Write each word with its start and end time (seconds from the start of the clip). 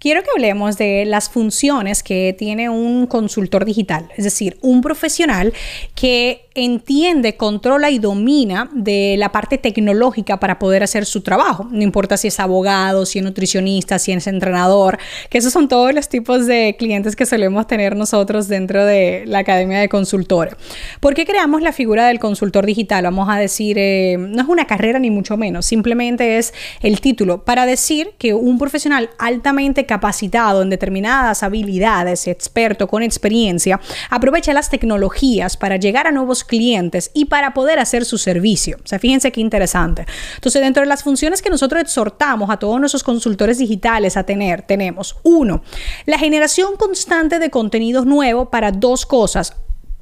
Quiero 0.00 0.22
que 0.22 0.30
hablemos 0.34 0.78
de 0.78 1.04
las 1.04 1.28
funciones 1.28 2.02
que 2.02 2.34
tiene 2.38 2.70
un 2.70 3.06
consultor 3.06 3.66
digital, 3.66 4.08
es 4.16 4.24
decir, 4.24 4.56
un 4.62 4.80
profesional 4.80 5.52
que 5.94 6.46
entiende, 6.54 7.36
controla 7.36 7.90
y 7.90 7.98
domina 7.98 8.70
de 8.72 9.16
la 9.18 9.30
parte 9.30 9.58
tecnológica 9.58 10.40
para 10.40 10.58
poder 10.58 10.82
hacer 10.82 11.04
su 11.04 11.20
trabajo. 11.20 11.68
No 11.70 11.82
importa 11.82 12.16
si 12.16 12.28
es 12.28 12.40
abogado, 12.40 13.04
si 13.04 13.18
es 13.18 13.24
nutricionista, 13.24 13.98
si 13.98 14.12
es 14.12 14.26
entrenador, 14.26 14.98
que 15.28 15.36
esos 15.36 15.52
son 15.52 15.68
todos 15.68 15.94
los 15.94 16.08
tipos 16.08 16.46
de 16.46 16.76
clientes 16.78 17.14
que 17.14 17.26
solemos 17.26 17.66
tener 17.66 17.94
nosotros 17.94 18.48
dentro 18.48 18.84
de 18.84 19.24
la 19.26 19.40
Academia 19.40 19.80
de 19.80 19.88
Consultores. 19.90 20.54
¿Por 21.00 21.14
qué 21.14 21.26
creamos 21.26 21.60
la 21.60 21.72
figura 21.72 22.08
del 22.08 22.18
consultor 22.18 22.64
digital? 22.64 23.04
Vamos 23.04 23.28
a 23.28 23.36
decir, 23.36 23.76
eh, 23.78 24.16
no 24.18 24.42
es 24.42 24.48
una 24.48 24.66
carrera 24.66 24.98
ni 24.98 25.10
mucho 25.10 25.36
menos, 25.36 25.66
simplemente 25.66 26.38
es 26.38 26.54
el 26.80 27.02
título 27.02 27.44
para 27.44 27.66
decir 27.66 28.12
que 28.18 28.32
un 28.32 28.58
profesional 28.58 29.10
altamente 29.18 29.86
capacitado 29.90 30.62
en 30.62 30.70
determinadas 30.70 31.42
habilidades, 31.42 32.28
experto 32.28 32.86
con 32.86 33.02
experiencia, 33.02 33.80
aprovecha 34.08 34.52
las 34.52 34.70
tecnologías 34.70 35.56
para 35.56 35.78
llegar 35.78 36.06
a 36.06 36.12
nuevos 36.12 36.44
clientes 36.44 37.10
y 37.12 37.24
para 37.24 37.54
poder 37.54 37.80
hacer 37.80 38.04
su 38.04 38.16
servicio. 38.16 38.76
O 38.84 38.86
sea, 38.86 39.00
fíjense 39.00 39.32
qué 39.32 39.40
interesante. 39.40 40.06
Entonces, 40.36 40.62
dentro 40.62 40.82
de 40.84 40.86
las 40.86 41.02
funciones 41.02 41.42
que 41.42 41.50
nosotros 41.50 41.82
exhortamos 41.82 42.50
a 42.50 42.58
todos 42.58 42.78
nuestros 42.78 43.02
consultores 43.02 43.58
digitales 43.58 44.16
a 44.16 44.22
tener, 44.22 44.62
tenemos 44.62 45.16
uno, 45.24 45.64
la 46.06 46.18
generación 46.18 46.76
constante 46.76 47.40
de 47.40 47.50
contenidos 47.50 48.06
nuevos 48.06 48.46
para 48.48 48.70
dos 48.70 49.04
cosas 49.04 49.56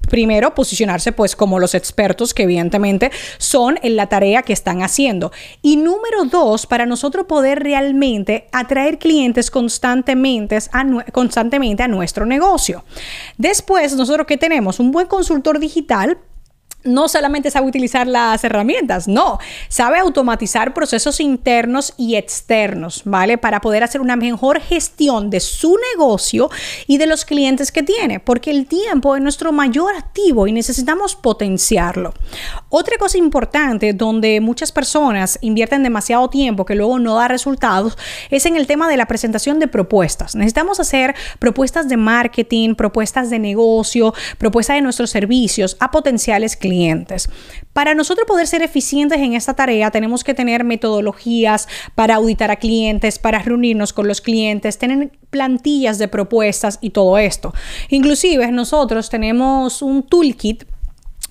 primero 0.09 0.55
posicionarse 0.55 1.13
pues 1.13 1.37
como 1.37 1.59
los 1.59 1.75
expertos 1.75 2.35
que 2.35 2.45
evidentemente 2.45 3.11
son 3.39 3.79
en 3.83 3.97
la 3.97 4.07
tarea 4.07 4.43
que 4.43 4.53
están 4.53 4.83
haciendo. 4.83 5.33
Y 5.63 5.77
número 5.77 6.25
dos, 6.25 6.67
para 6.67 6.87
nosotros 6.87 7.27
poder 7.27 7.63
realmente 7.63 8.49
atraer 8.53 8.99
clientes 8.99 9.51
constantemente 9.51 10.59
a, 10.73 10.85
constantemente 11.13 11.83
a 11.83 11.89
nuestro 11.89 12.27
negocio. 12.27 12.85
Después, 13.37 13.95
nosotros 13.95 14.27
que 14.27 14.37
tenemos 14.37 14.81
un 14.81 14.91
buen 14.91 15.07
consultor 15.07 15.59
digital 15.59 16.19
no 16.85 17.09
solamente 17.09 17.51
sabe 17.51 17.67
utilizar 17.67 18.07
las 18.07 18.43
herramientas, 18.45 19.09
no, 19.09 19.39
sabe 19.69 19.99
automatizar 19.99 20.75
procesos 20.75 21.21
internos 21.21 21.93
y 21.97 22.17
externos, 22.17 23.03
¿vale? 23.05 23.37
Para 23.37 23.61
poder 23.61 23.83
hacer 23.83 24.01
una 24.01 24.17
mejor 24.17 24.61
gestión 24.61 25.31
de 25.31 25.41
su 25.41 25.77
negocio 25.95 26.51
y 26.87 26.99
de 26.99 27.07
los 27.07 27.25
clientes 27.25 27.73
que 27.73 27.83
tiene, 27.83 28.21
porque 28.21 28.51
el 28.51 28.67
tiempo 28.67 29.17
es 29.17 29.23
nuestro 29.23 29.53
mayor 29.53 29.95
activo 29.97 30.47
y 30.47 30.53
necesitamos 30.53 31.17
potenciarlo. 31.17 32.15
Otra 32.71 32.99
cosa 32.99 33.17
importante 33.17 33.95
donde 33.95 34.43
muchas 34.43 34.73
personas 34.73 35.39
invierten 35.41 35.83
demasiado 35.83 36.29
tiempo 36.29 36.67
que 36.67 36.75
luego 36.75 36.99
no 36.99 37.15
da 37.15 37.27
resultados 37.27 37.97
es 38.31 38.45
en 38.45 38.57
el 38.57 38.67
tema 38.67 38.89
de 38.91 38.99
la 38.99 39.07
presentación 39.07 39.59
de 39.59 39.69
propuestas. 39.69 40.35
Necesitamos 40.35 40.79
hacer 40.79 41.15
propuestas 41.39 41.89
de 41.89 41.97
marketing, 41.97 42.75
propuestas 42.75 43.31
de 43.31 43.39
negocio, 43.39 44.13
propuestas 44.37 44.77
de 44.77 44.83
nuestros 44.83 45.09
servicios 45.09 45.79
a 45.81 45.91
potenciales 45.91 46.57
clientes. 46.57 47.31
Para 47.73 47.95
nosotros 47.95 48.27
poder 48.27 48.47
ser 48.47 48.61
eficientes 48.61 49.19
en 49.19 49.33
esta 49.33 49.55
tarea 49.55 49.91
tenemos 49.91 50.23
que 50.23 50.35
tener 50.35 50.63
metodologías 50.63 51.69
para 51.95 52.17
auditar 52.17 52.51
a 52.51 52.57
clientes, 52.57 53.19
para 53.19 53.39
reunirnos 53.39 53.95
con 53.95 54.07
los 54.07 54.21
clientes, 54.21 54.77
tener 54.77 55.11
plantillas 55.31 55.97
de 55.97 56.09
propuestas 56.09 56.79
y 56.83 56.91
todo 56.91 57.17
esto. 57.17 57.55
Inclusive 57.89 58.53
nosotros 58.53 59.09
tenemos 59.09 59.81
un 59.81 60.03
toolkit 60.03 60.65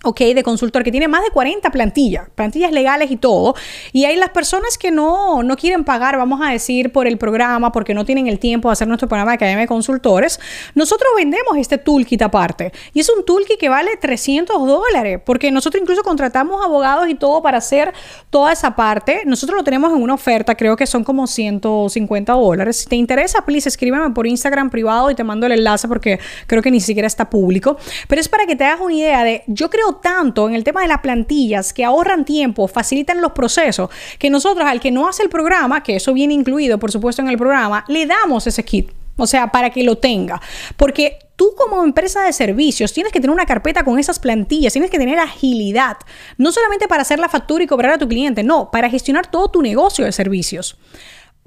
ok, 0.07 0.19
de 0.19 0.43
consultor 0.43 0.83
que 0.83 0.91
tiene 0.91 1.07
más 1.09 1.21
de 1.23 1.31
40 1.31 1.69
plantillas, 1.69 2.29
plantillas 2.33 2.71
legales 2.71 3.11
y 3.11 3.17
todo. 3.17 3.55
Y 3.91 4.05
hay 4.05 4.15
las 4.15 4.29
personas 4.29 4.77
que 4.77 4.89
no, 4.89 5.43
no 5.43 5.57
quieren 5.57 5.83
pagar, 5.83 6.17
vamos 6.17 6.39
a 6.41 6.51
decir, 6.51 6.93
por 6.93 7.07
el 7.07 7.17
programa, 7.17 7.73
porque 7.73 7.93
no 7.93 8.05
tienen 8.05 8.27
el 8.27 8.39
tiempo 8.39 8.69
de 8.69 8.73
hacer 8.73 8.87
nuestro 8.87 9.09
programa 9.09 9.31
de 9.31 9.35
Academia 9.35 9.61
de 9.61 9.67
Consultores. 9.67 10.39
Nosotros 10.75 11.09
vendemos 11.17 11.57
este 11.57 11.77
toolkit 11.77 12.21
aparte. 12.21 12.71
Y 12.93 13.01
es 13.01 13.09
un 13.09 13.25
toolkit 13.25 13.59
que 13.59 13.67
vale 13.67 13.97
300 13.97 14.65
dólares, 14.65 15.19
porque 15.25 15.51
nosotros 15.51 15.81
incluso 15.81 16.03
contratamos 16.03 16.63
abogados 16.63 17.09
y 17.09 17.15
todo 17.15 17.41
para 17.41 17.57
hacer 17.57 17.93
toda 18.29 18.53
esa 18.53 18.75
parte. 18.75 19.23
Nosotros 19.25 19.57
lo 19.57 19.63
tenemos 19.65 19.91
en 19.91 20.01
una 20.01 20.13
oferta, 20.13 20.55
creo 20.55 20.77
que 20.77 20.87
son 20.87 21.03
como 21.03 21.27
150 21.27 22.31
dólares. 22.31 22.77
Si 22.77 22.85
te 22.87 22.95
interesa, 22.95 23.45
please 23.45 23.67
escríbeme 23.67 24.11
por 24.11 24.25
Instagram 24.25 24.69
privado 24.69 25.11
y 25.11 25.15
te 25.15 25.23
mando 25.25 25.47
el 25.47 25.51
enlace 25.51 25.89
porque 25.89 26.19
creo 26.45 26.61
que 26.61 26.71
ni 26.71 26.79
siquiera 26.79 27.07
está 27.07 27.29
público. 27.29 27.77
Pero 28.07 28.21
es 28.21 28.29
para 28.29 28.45
que 28.45 28.55
te 28.55 28.63
hagas 28.63 28.79
una 28.79 28.93
idea 28.93 29.23
de, 29.25 29.43
yo 29.47 29.69
creo 29.69 29.96
tanto 30.01 30.47
en 30.47 30.55
el 30.55 30.63
tema 30.63 30.81
de 30.81 30.87
las 30.87 30.99
plantillas 30.99 31.73
que 31.73 31.85
ahorran 31.85 32.25
tiempo, 32.25 32.67
facilitan 32.67 33.21
los 33.21 33.31
procesos, 33.33 33.89
que 34.19 34.29
nosotros 34.29 34.67
al 34.67 34.79
que 34.79 34.91
no 34.91 35.07
hace 35.07 35.23
el 35.23 35.29
programa, 35.29 35.83
que 35.83 35.95
eso 35.95 36.13
viene 36.13 36.33
incluido 36.33 36.77
por 36.79 36.91
supuesto 36.91 37.21
en 37.21 37.29
el 37.29 37.37
programa, 37.37 37.85
le 37.87 38.05
damos 38.05 38.47
ese 38.47 38.63
kit. 38.63 38.91
O 39.19 39.25
sea, 39.25 39.47
para 39.47 39.71
que 39.71 39.83
lo 39.83 39.97
tenga. 39.97 40.39
Porque 40.75 41.17
tú 41.35 41.53
como 41.57 41.83
empresa 41.83 42.23
de 42.23 42.33
servicios 42.33 42.93
tienes 42.93 43.11
que 43.11 43.19
tener 43.19 43.33
una 43.33 43.45
carpeta 43.45 43.83
con 43.83 43.97
esas 43.97 44.19
plantillas, 44.19 44.73
tienes 44.73 44.91
que 44.91 44.99
tener 44.99 45.17
agilidad, 45.17 45.97
no 46.37 46.51
solamente 46.51 46.87
para 46.87 47.01
hacer 47.01 47.17
la 47.19 47.29
factura 47.29 47.63
y 47.63 47.67
cobrar 47.67 47.93
a 47.93 47.97
tu 47.97 48.07
cliente, 48.07 48.43
no, 48.43 48.69
para 48.71 48.89
gestionar 48.89 49.29
todo 49.29 49.49
tu 49.49 49.61
negocio 49.61 50.05
de 50.05 50.11
servicios. 50.11 50.77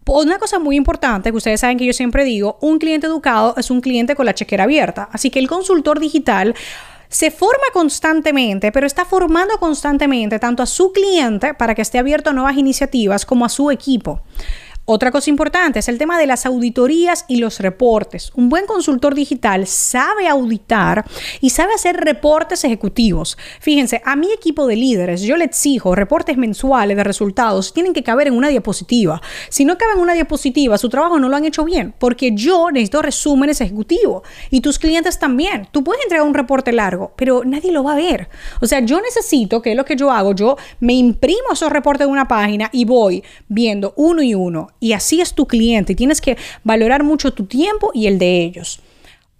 Una 0.06 0.38
cosa 0.38 0.58
muy 0.58 0.74
importante 0.74 1.30
que 1.30 1.36
ustedes 1.36 1.60
saben 1.60 1.78
que 1.78 1.86
yo 1.86 1.92
siempre 1.92 2.24
digo, 2.24 2.58
un 2.60 2.78
cliente 2.78 3.06
educado 3.06 3.54
es 3.56 3.70
un 3.70 3.80
cliente 3.80 4.16
con 4.16 4.26
la 4.26 4.34
chequera 4.34 4.64
abierta. 4.64 5.08
Así 5.12 5.30
que 5.30 5.38
el 5.38 5.46
consultor 5.46 6.00
digital 6.00 6.56
se 7.10 7.32
forma 7.32 7.64
constantemente, 7.72 8.70
pero 8.70 8.86
está 8.86 9.04
formando 9.04 9.58
constantemente 9.58 10.38
tanto 10.38 10.62
a 10.62 10.66
su 10.66 10.92
cliente 10.92 11.54
para 11.54 11.74
que 11.74 11.82
esté 11.82 11.98
abierto 11.98 12.30
a 12.30 12.32
nuevas 12.32 12.56
iniciativas 12.56 13.26
como 13.26 13.44
a 13.44 13.48
su 13.48 13.70
equipo. 13.72 14.22
Otra 14.92 15.12
cosa 15.12 15.30
importante 15.30 15.78
es 15.78 15.88
el 15.88 15.98
tema 15.98 16.18
de 16.18 16.26
las 16.26 16.46
auditorías 16.46 17.24
y 17.28 17.36
los 17.36 17.60
reportes. 17.60 18.32
Un 18.34 18.48
buen 18.48 18.66
consultor 18.66 19.14
digital 19.14 19.68
sabe 19.68 20.26
auditar 20.26 21.04
y 21.40 21.50
sabe 21.50 21.74
hacer 21.74 21.96
reportes 21.96 22.64
ejecutivos. 22.64 23.38
Fíjense, 23.60 24.02
a 24.04 24.16
mi 24.16 24.32
equipo 24.32 24.66
de 24.66 24.74
líderes 24.74 25.22
yo 25.22 25.36
le 25.36 25.44
exijo 25.44 25.94
reportes 25.94 26.36
mensuales 26.36 26.96
de 26.96 27.04
resultados, 27.04 27.72
tienen 27.72 27.92
que 27.92 28.02
caber 28.02 28.26
en 28.26 28.34
una 28.34 28.48
diapositiva. 28.48 29.22
Si 29.48 29.64
no 29.64 29.78
caben 29.78 29.98
en 29.98 30.02
una 30.02 30.14
diapositiva, 30.14 30.76
su 30.76 30.88
trabajo 30.88 31.20
no 31.20 31.28
lo 31.28 31.36
han 31.36 31.44
hecho 31.44 31.64
bien, 31.64 31.94
porque 31.96 32.32
yo 32.34 32.72
necesito 32.72 33.00
resúmenes 33.00 33.60
ejecutivos 33.60 34.24
y 34.50 34.60
tus 34.60 34.80
clientes 34.80 35.20
también. 35.20 35.68
Tú 35.70 35.84
puedes 35.84 36.02
entregar 36.02 36.26
un 36.26 36.34
reporte 36.34 36.72
largo, 36.72 37.12
pero 37.14 37.44
nadie 37.44 37.70
lo 37.70 37.84
va 37.84 37.92
a 37.92 37.94
ver. 37.94 38.28
O 38.60 38.66
sea, 38.66 38.80
yo 38.80 39.00
necesito, 39.00 39.62
que 39.62 39.70
es 39.70 39.76
lo 39.76 39.84
que 39.84 39.94
yo 39.94 40.10
hago, 40.10 40.34
yo 40.34 40.56
me 40.80 40.94
imprimo 40.94 41.52
esos 41.52 41.70
reportes 41.70 42.08
de 42.08 42.12
una 42.12 42.26
página 42.26 42.70
y 42.72 42.84
voy 42.86 43.22
viendo 43.46 43.94
uno 43.96 44.20
y 44.20 44.34
uno 44.34 44.72
y 44.80 44.94
así 44.94 45.20
es 45.20 45.34
tu 45.34 45.46
cliente 45.46 45.92
y 45.92 45.96
tienes 45.96 46.20
que 46.20 46.36
valorar 46.64 47.04
mucho 47.04 47.32
tu 47.32 47.44
tiempo 47.44 47.90
y 47.94 48.06
el 48.06 48.18
de 48.18 48.42
ellos. 48.42 48.80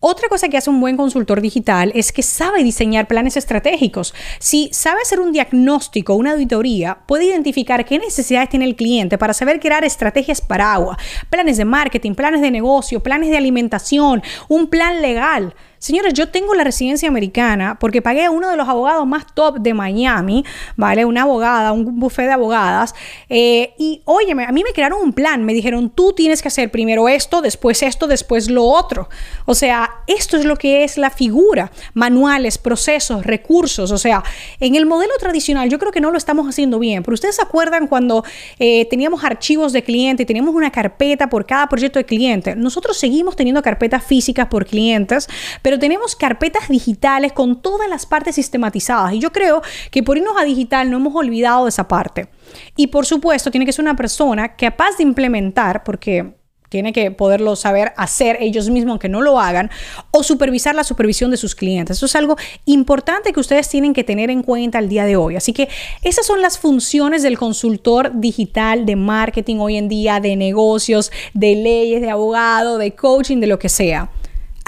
Otra 0.02 0.30
cosa 0.30 0.48
que 0.48 0.56
hace 0.56 0.70
un 0.70 0.80
buen 0.80 0.96
consultor 0.96 1.42
digital 1.42 1.92
es 1.94 2.10
que 2.10 2.22
sabe 2.22 2.64
diseñar 2.64 3.06
planes 3.06 3.36
estratégicos. 3.36 4.14
Si 4.38 4.70
sabe 4.72 5.02
hacer 5.02 5.20
un 5.20 5.30
diagnóstico, 5.30 6.14
una 6.14 6.32
auditoría, 6.32 7.00
puede 7.06 7.26
identificar 7.26 7.84
qué 7.84 7.98
necesidades 7.98 8.48
tiene 8.48 8.64
el 8.64 8.76
cliente 8.76 9.18
para 9.18 9.34
saber 9.34 9.60
crear 9.60 9.84
estrategias 9.84 10.40
para 10.40 10.72
agua, 10.72 10.96
planes 11.28 11.58
de 11.58 11.66
marketing, 11.66 12.14
planes 12.14 12.40
de 12.40 12.50
negocio, 12.50 13.02
planes 13.02 13.28
de 13.28 13.36
alimentación, 13.36 14.22
un 14.48 14.68
plan 14.68 15.02
legal. 15.02 15.54
Señores, 15.80 16.12
yo 16.12 16.28
tengo 16.28 16.54
la 16.54 16.62
residencia 16.62 17.08
americana 17.08 17.78
porque 17.80 18.02
pagué 18.02 18.26
a 18.26 18.30
uno 18.30 18.50
de 18.50 18.56
los 18.58 18.68
abogados 18.68 19.06
más 19.06 19.24
top 19.32 19.60
de 19.60 19.72
Miami, 19.72 20.44
¿vale? 20.76 21.06
Una 21.06 21.22
abogada, 21.22 21.72
un 21.72 21.98
buffet 21.98 22.26
de 22.26 22.32
abogadas. 22.32 22.94
Eh, 23.30 23.72
y 23.78 24.02
óyeme, 24.04 24.44
a 24.44 24.52
mí 24.52 24.62
me 24.62 24.74
crearon 24.74 25.00
un 25.02 25.14
plan. 25.14 25.42
Me 25.42 25.54
dijeron, 25.54 25.88
tú 25.88 26.12
tienes 26.12 26.42
que 26.42 26.48
hacer 26.48 26.70
primero 26.70 27.08
esto, 27.08 27.40
después 27.40 27.82
esto, 27.82 28.06
después 28.06 28.50
lo 28.50 28.64
otro. 28.64 29.08
O 29.46 29.54
sea, 29.54 29.90
esto 30.06 30.36
es 30.36 30.44
lo 30.44 30.56
que 30.56 30.84
es 30.84 30.98
la 30.98 31.08
figura. 31.08 31.72
Manuales, 31.94 32.58
procesos, 32.58 33.24
recursos. 33.24 33.90
O 33.90 33.96
sea, 33.96 34.22
en 34.60 34.74
el 34.74 34.84
modelo 34.84 35.14
tradicional 35.18 35.70
yo 35.70 35.78
creo 35.78 35.92
que 35.92 36.02
no 36.02 36.10
lo 36.10 36.18
estamos 36.18 36.46
haciendo 36.46 36.78
bien. 36.78 37.02
Pero 37.02 37.14
ustedes 37.14 37.36
se 37.36 37.42
acuerdan 37.42 37.86
cuando 37.86 38.22
eh, 38.58 38.84
teníamos 38.90 39.24
archivos 39.24 39.72
de 39.72 39.82
cliente 39.82 40.24
y 40.24 40.26
teníamos 40.26 40.54
una 40.54 40.70
carpeta 40.70 41.30
por 41.30 41.46
cada 41.46 41.70
proyecto 41.70 41.98
de 41.98 42.04
cliente. 42.04 42.54
Nosotros 42.54 42.98
seguimos 42.98 43.34
teniendo 43.34 43.62
carpetas 43.62 44.04
físicas 44.04 44.48
por 44.48 44.66
clientes, 44.66 45.26
pero 45.62 45.69
pero 45.70 45.78
tenemos 45.78 46.16
carpetas 46.16 46.68
digitales 46.68 47.32
con 47.32 47.62
todas 47.62 47.88
las 47.88 48.04
partes 48.04 48.34
sistematizadas. 48.34 49.12
Y 49.12 49.20
yo 49.20 49.30
creo 49.30 49.62
que 49.92 50.02
por 50.02 50.18
irnos 50.18 50.34
a 50.36 50.42
digital 50.42 50.90
no 50.90 50.96
hemos 50.96 51.14
olvidado 51.14 51.68
esa 51.68 51.86
parte. 51.86 52.26
Y 52.74 52.88
por 52.88 53.06
supuesto, 53.06 53.52
tiene 53.52 53.64
que 53.64 53.72
ser 53.72 53.84
una 53.84 53.94
persona 53.94 54.56
capaz 54.56 54.96
de 54.96 55.04
implementar, 55.04 55.84
porque 55.84 56.34
tiene 56.70 56.92
que 56.92 57.12
poderlo 57.12 57.54
saber 57.54 57.92
hacer 57.96 58.38
ellos 58.40 58.68
mismos, 58.68 58.90
aunque 58.90 59.08
no 59.08 59.22
lo 59.22 59.38
hagan, 59.38 59.70
o 60.10 60.24
supervisar 60.24 60.74
la 60.74 60.82
supervisión 60.82 61.30
de 61.30 61.36
sus 61.36 61.54
clientes. 61.54 61.98
Eso 61.98 62.06
es 62.06 62.16
algo 62.16 62.34
importante 62.64 63.32
que 63.32 63.38
ustedes 63.38 63.68
tienen 63.68 63.92
que 63.92 64.02
tener 64.02 64.28
en 64.28 64.42
cuenta 64.42 64.80
el 64.80 64.88
día 64.88 65.04
de 65.04 65.14
hoy. 65.14 65.36
Así 65.36 65.52
que 65.52 65.68
esas 66.02 66.26
son 66.26 66.42
las 66.42 66.58
funciones 66.58 67.22
del 67.22 67.38
consultor 67.38 68.10
digital 68.12 68.86
de 68.86 68.96
marketing 68.96 69.58
hoy 69.58 69.76
en 69.76 69.86
día, 69.86 70.18
de 70.18 70.34
negocios, 70.34 71.12
de 71.32 71.54
leyes, 71.54 72.00
de 72.00 72.10
abogado, 72.10 72.76
de 72.76 72.96
coaching, 72.96 73.38
de 73.38 73.46
lo 73.46 73.60
que 73.60 73.68
sea. 73.68 74.10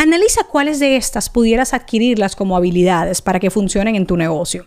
Analiza 0.02 0.42
cuáles 0.42 0.80
de 0.80 0.96
estas 0.96 1.30
pudieras 1.30 1.72
adquirirlas 1.72 2.34
como 2.34 2.56
habilidades 2.56 3.22
para 3.22 3.38
que 3.38 3.52
funcionen 3.52 3.94
en 3.94 4.04
tu 4.04 4.16
negocio. 4.16 4.66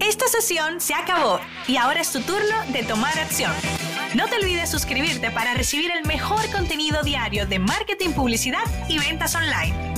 Esta 0.00 0.26
sesión 0.26 0.80
se 0.80 0.92
acabó 0.92 1.38
y 1.68 1.76
ahora 1.76 2.00
es 2.00 2.10
tu 2.10 2.20
turno 2.22 2.56
de 2.72 2.82
tomar 2.82 3.16
acción. 3.16 3.52
No 4.16 4.26
te 4.26 4.34
olvides 4.34 4.70
suscribirte 4.70 5.30
para 5.30 5.54
recibir 5.54 5.92
el 5.92 6.04
mejor 6.04 6.50
contenido 6.50 7.04
diario 7.04 7.46
de 7.46 7.60
marketing, 7.60 8.10
publicidad 8.10 8.64
y 8.88 8.98
ventas 8.98 9.36
online. 9.36 9.97